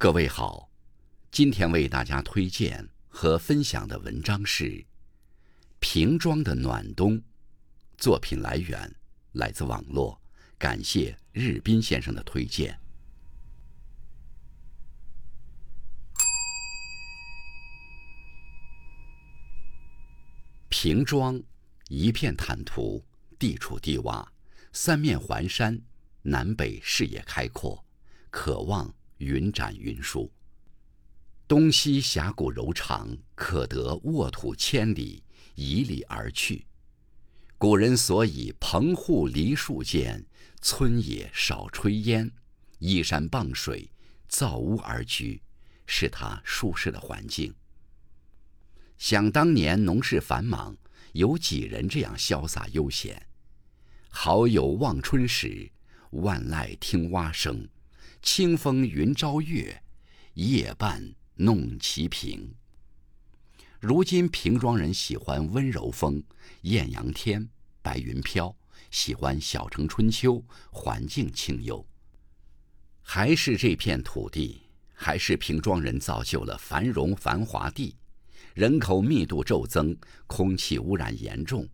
[0.00, 0.70] 各位好，
[1.32, 4.64] 今天为大家推荐和分享的文章是
[5.80, 7.14] 《瓶装的暖冬》。
[7.96, 8.94] 作品来源
[9.32, 10.16] 来自网络，
[10.56, 12.78] 感谢日斌先生的推荐。
[20.68, 21.42] 瓶装，
[21.88, 23.04] 一片坦途，
[23.36, 24.24] 地处低洼，
[24.72, 25.82] 三面环山，
[26.22, 27.84] 南北视野开阔，
[28.30, 28.94] 可望。
[29.18, 30.32] 云展云舒，
[31.46, 35.22] 东西峡谷柔长，可得沃土千里，
[35.56, 36.66] 迤逦而去。
[37.56, 40.24] 古人所以棚户梨树间，
[40.60, 42.30] 村野少炊烟，
[42.78, 43.90] 依山傍水，
[44.28, 45.42] 造屋而居，
[45.86, 47.52] 是他舒适的环境。
[48.96, 50.76] 想当年农事繁忙，
[51.12, 53.26] 有几人这样潇洒悠闲？
[54.08, 55.70] 好友望春时，
[56.10, 57.68] 万籁听蛙声。
[58.20, 59.80] 清风云朝月，
[60.34, 62.52] 夜半弄棋瓶。
[63.78, 66.22] 如今平庄人喜欢温柔风、
[66.62, 67.48] 艳阳天、
[67.80, 68.54] 白云飘，
[68.90, 71.84] 喜欢小城春秋，环境清幽。
[73.02, 77.96] 还是这片土地，还是平庄人造就了繁荣繁华地。
[78.52, 81.66] 人口密度骤增，空气污染严重，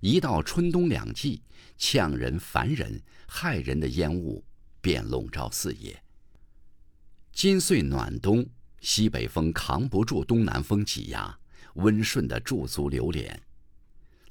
[0.00, 1.40] 一到春冬两季，
[1.78, 4.44] 呛人、烦人、害人的烟雾。
[4.84, 5.98] 便笼罩四野。
[7.32, 8.46] 今岁暖冬，
[8.80, 11.38] 西北风扛不住东南风挤压，
[11.76, 13.42] 温顺的驻足流连。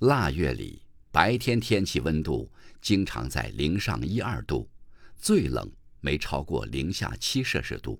[0.01, 4.69] 腊月里，白天天气温度经常在零上一二度，
[5.17, 5.67] 最冷
[6.01, 7.99] 没超过零下七摄氏度。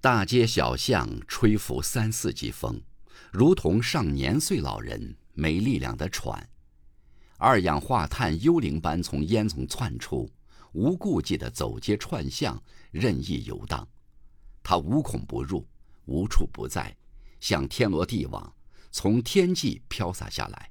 [0.00, 2.80] 大街小巷吹拂三四级风，
[3.32, 6.48] 如同上年岁老人没力量的喘。
[7.38, 10.30] 二氧化碳幽灵般从烟囱窜出。
[10.72, 13.86] 无顾忌的走街串巷，任意游荡，
[14.62, 15.66] 他无孔不入，
[16.06, 16.96] 无处不在，
[17.40, 18.54] 像天罗地网，
[18.90, 20.70] 从天际飘洒下来。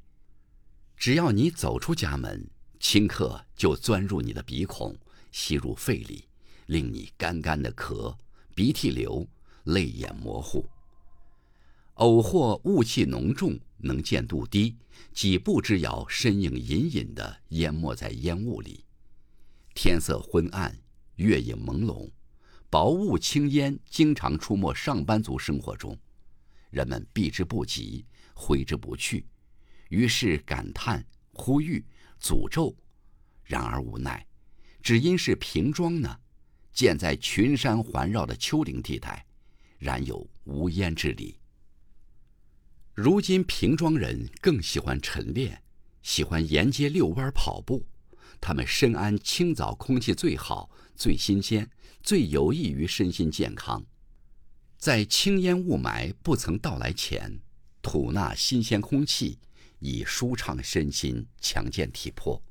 [0.96, 4.96] 只要你走出家门，顷刻就钻入你的鼻孔，
[5.32, 6.26] 吸入肺里，
[6.68, 8.16] 令你干干的咳，
[8.56, 9.28] 鼻涕流，
[9.64, 10.66] 泪眼模糊。
[11.96, 14.78] 偶或雾气浓重，能见度低，
[15.14, 18.86] 几步之遥，身影隐隐的淹没在烟雾里。
[19.74, 20.78] 天色昏暗，
[21.16, 22.10] 月影朦胧，
[22.70, 25.98] 薄雾轻烟经常出没上班族生活中，
[26.70, 29.26] 人们避之不及，挥之不去，
[29.90, 31.86] 于是感叹、呼吁、
[32.22, 32.76] 诅咒。
[33.44, 34.26] 然而无奈，
[34.82, 36.20] 只因是平庄呢，
[36.74, 39.26] 建在群山环绕的丘陵地带，
[39.78, 41.40] 然有无烟之理。
[42.94, 45.64] 如今平庄人更喜欢晨练，
[46.02, 47.86] 喜欢沿街遛弯跑步。
[48.42, 51.70] 他们深谙清早空气最好、最新鲜、
[52.02, 53.86] 最有益于身心健康。
[54.78, 57.40] 在青烟雾霾不曾到来前，
[57.82, 59.38] 吐纳新鲜空气，
[59.80, 62.42] 以舒畅身心、强健体魄。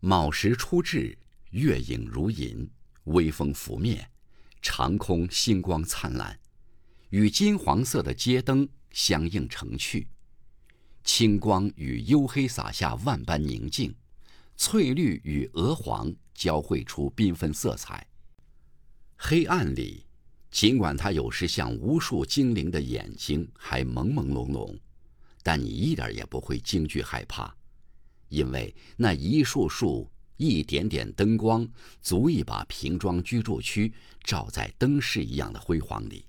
[0.00, 1.18] 卯时初至，
[1.50, 2.70] 月影如银，
[3.04, 4.08] 微风拂面，
[4.62, 6.38] 长空星光灿烂，
[7.10, 10.06] 与金黄色的街灯相映成趣。
[11.02, 13.94] 青光与黝黑洒下万般宁静。
[14.56, 18.06] 翠绿与鹅黄交汇出缤纷色彩。
[19.16, 20.06] 黑暗里，
[20.50, 24.78] 尽管它有时像无数精灵的眼睛，还朦朦胧胧，
[25.42, 27.54] 但你一点也不会惊惧害怕，
[28.28, 31.68] 因为那一束束、一点点灯光，
[32.00, 33.92] 足以把瓶装居住区
[34.24, 36.24] 照在灯饰一样的辉煌里。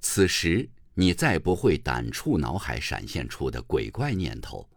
[0.00, 4.68] 此时，你再不会胆触脑海闪现出的鬼怪念头。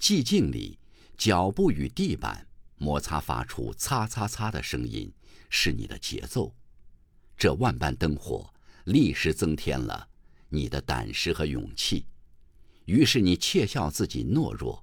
[0.00, 0.76] 寂静里。
[1.18, 2.46] 脚步与地板
[2.76, 5.12] 摩擦，发出“擦擦擦”的声音，
[5.50, 6.54] 是你的节奏。
[7.36, 8.48] 这万般灯火，
[8.84, 10.08] 立时增添了
[10.48, 12.06] 你的胆识和勇气。
[12.84, 14.82] 于是你窃笑自己懦弱，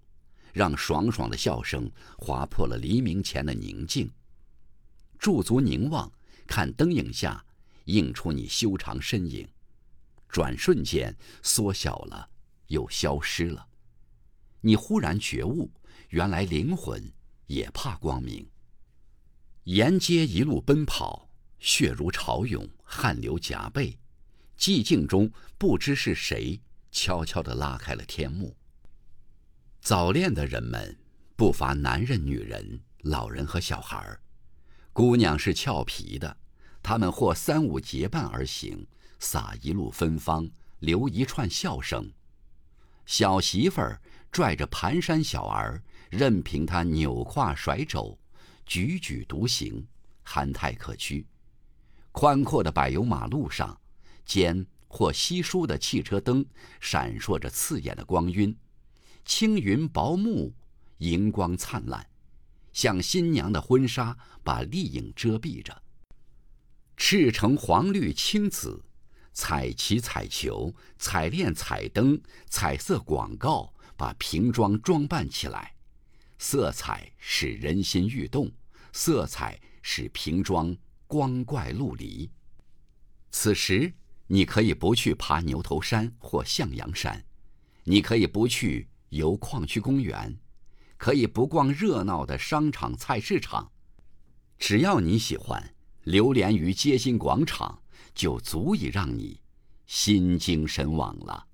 [0.52, 4.12] 让爽爽的笑声划破了黎明前的宁静。
[5.18, 6.12] 驻足凝望，
[6.46, 7.44] 看灯影下
[7.86, 9.48] 映出你修长身影，
[10.28, 12.30] 转瞬间缩小了，
[12.68, 13.66] 又消失了。
[14.60, 15.72] 你忽然觉悟。
[16.10, 17.12] 原来灵魂
[17.48, 18.48] 也怕光明。
[19.64, 21.28] 沿街一路奔跑，
[21.60, 23.98] 血如潮涌，汗流浃背。
[24.58, 26.62] 寂静中，不知是谁
[26.92, 28.56] 悄悄地拉开了天幕。
[29.82, 30.98] 早恋的人们
[31.36, 34.22] 不乏男人、女人、老人和小孩儿。
[34.94, 36.38] 姑娘是俏皮的，
[36.82, 38.88] 他们或三五结伴而行，
[39.20, 40.50] 撒一路芬芳，
[40.80, 42.10] 留一串笑声。
[43.06, 45.84] 小媳妇儿拽着蹒跚小儿。
[46.10, 48.18] 任凭他扭胯甩肘，
[48.68, 49.86] 踽踽独行，
[50.24, 51.26] 憨态可掬。
[52.12, 53.80] 宽阔的柏油马路上，
[54.26, 56.46] 尖或稀疏的汽车灯
[56.80, 58.56] 闪烁着刺眼的光晕，
[59.26, 60.54] 青云薄暮，
[61.00, 62.08] 荧光灿烂，
[62.72, 65.82] 像新娘的婚纱把丽影遮蔽着。
[66.96, 68.82] 赤橙黄绿青紫，
[69.34, 72.18] 彩旗彩球、彩链彩灯、
[72.50, 75.75] 彩色广告把瓶装装扮起来，
[76.38, 78.52] 色彩使人心欲动，
[78.92, 80.76] 色彩使瓶装
[81.08, 82.30] 光怪陆离。
[83.32, 83.94] 此时，
[84.28, 87.26] 你可以不去爬牛头山或向阳山，
[87.84, 90.38] 你可以不去游矿区公园，
[90.98, 93.72] 可以不逛热闹的商场菜市场，
[94.58, 95.72] 只要你喜欢。
[96.06, 97.82] 流连于街心广场，
[98.14, 99.42] 就足以让你
[99.88, 101.48] 心惊神往了。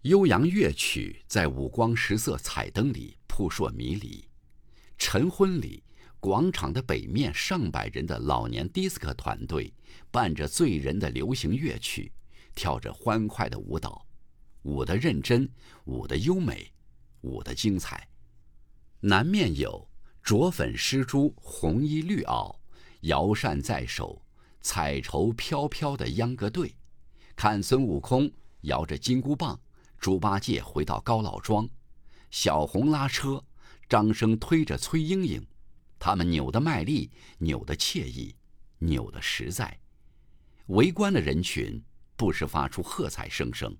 [0.00, 4.28] 悠扬乐曲在五光十色彩灯里扑朔迷离。
[4.98, 5.82] 晨昏里，
[6.20, 9.72] 广场的北面上百人的老年迪斯科团队
[10.10, 12.12] 伴着醉人的流行乐曲，
[12.54, 14.06] 跳着欢快的舞蹈，
[14.64, 15.48] 舞得认真，
[15.86, 16.70] 舞得优美，
[17.22, 18.06] 舞得精彩。
[19.00, 19.88] 南面有
[20.22, 22.54] 着粉施珠，红衣绿袄。
[23.00, 24.22] 摇扇在手，
[24.60, 26.76] 彩绸飘飘的秧歌队，
[27.34, 28.30] 看孙悟空
[28.60, 29.58] 摇着金箍棒，
[29.98, 31.66] 猪八戒回到高老庄，
[32.32, 33.44] 小红拉车，
[33.90, 35.46] 张生推着崔莺莺，
[35.98, 38.34] 他们扭得卖力，扭得惬意，
[38.78, 39.78] 扭得实在。
[40.68, 41.80] 围观的人群
[42.16, 43.76] 不时发出喝彩声声。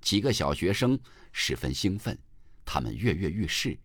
[0.00, 0.98] 几个小学生
[1.30, 2.18] 十分兴奋，
[2.64, 3.78] 他们跃跃欲试，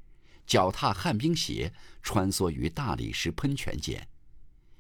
[0.48, 4.08] 脚踏旱冰鞋，穿梭于大理石喷泉间。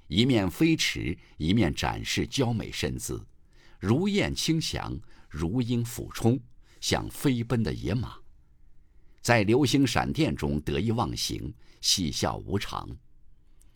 [0.08, 3.26] 一面飞驰，一面展示娇美身姿，
[3.80, 4.98] 如燕轻翔，
[5.28, 6.40] 如鹰俯冲，
[6.80, 8.23] 像飞奔的野马，
[9.24, 12.88] 在流星闪电中得意忘形，嬉笑无常。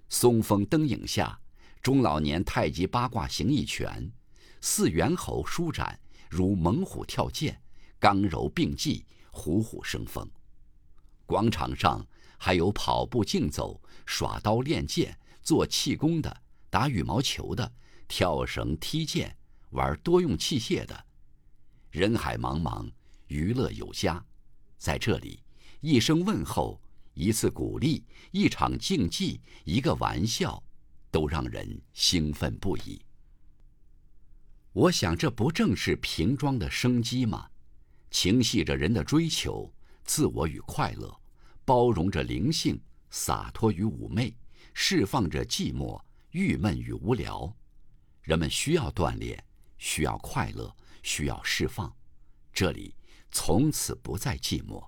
[0.10, 1.40] 松风灯影下，
[1.82, 4.12] 中老年太极八卦形意拳，
[4.60, 5.98] 四猿猴舒展，
[6.30, 7.56] 如猛虎跳涧，
[7.98, 10.30] 刚柔并济，虎虎生风。
[11.26, 12.06] 广场上
[12.38, 15.18] 还有跑步竞走、耍刀练剑。
[15.42, 17.72] 做气功的，打羽毛球的，
[18.10, 19.32] 跳绳、踢毽，
[19.70, 21.06] 玩多用器械的，
[21.90, 22.92] 人海茫茫，
[23.28, 24.22] 娱乐有加。
[24.78, 25.42] 在这里，
[25.82, 26.82] 一声问候，
[27.14, 30.62] 一次鼓励，一场竞技，一个玩笑，
[31.12, 33.02] 都让人兴奋不已。
[34.74, 37.50] 我想，这不正是瓶装的生机吗？
[38.12, 41.20] 情系着人的追求、自我与快乐，
[41.66, 42.80] 包容着灵性、
[43.10, 44.36] 洒脱与妩媚。
[44.80, 47.52] 释放着寂寞、郁闷与无聊，
[48.22, 49.44] 人们需要锻炼，
[49.80, 50.72] 需要快乐，
[51.02, 51.92] 需要释放。
[52.54, 52.94] 这里
[53.32, 54.86] 从此不再寂寞。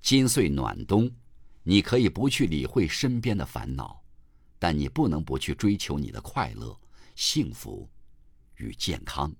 [0.00, 1.10] 今岁暖冬，
[1.62, 4.02] 你可以不去理会身边的烦恼，
[4.58, 6.78] 但你不能不去追求你的快乐、
[7.14, 7.88] 幸福
[8.56, 9.34] 与健康。